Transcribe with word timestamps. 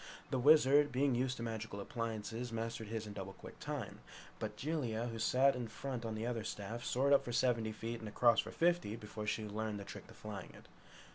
The 0.31 0.39
Wizard, 0.39 0.91
being 0.91 1.13
used 1.13 1.37
to 1.37 1.43
magic 1.43 1.73
appliances, 1.73 2.51
mastered 2.51 2.87
his 2.87 3.05
in 3.05 3.13
double 3.13 3.33
quick 3.33 3.59
time. 3.59 3.99
But 4.39 4.57
Jellia, 4.57 5.05
who 5.09 5.19
sat 5.19 5.55
in 5.55 5.67
front 5.67 6.05
on 6.05 6.15
the 6.15 6.25
other 6.25 6.43
staff 6.43 6.83
soared 6.83 7.13
up 7.13 7.23
for 7.23 7.31
seventy 7.31 7.71
feet 7.71 7.99
and 7.99 8.09
across 8.09 8.39
for 8.39 8.49
fifty 8.49 8.95
before 8.95 9.27
she 9.27 9.45
learned 9.45 9.79
the 9.79 9.83
trick 9.85 10.09
of 10.09 10.17
flying 10.17 10.49
it. 10.57 10.65